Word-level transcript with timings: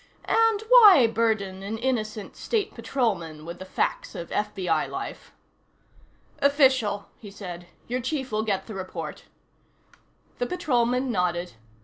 And 0.25 0.61
why 0.67 1.05
burden 1.05 1.61
an 1.61 1.77
innocent 1.77 2.35
State 2.35 2.73
Patrolman 2.73 3.45
with 3.45 3.59
the 3.59 3.65
facts 3.65 4.15
of 4.15 4.31
FBI 4.31 4.89
life? 4.89 5.31
"Official," 6.39 7.07
he 7.19 7.29
said. 7.29 7.67
"Your 7.87 8.01
chief 8.01 8.31
will 8.31 8.41
get 8.41 8.65
the 8.65 8.73
report." 8.73 9.25
The 10.39 10.47
Patrolman 10.47 11.11
nodded. 11.11 11.53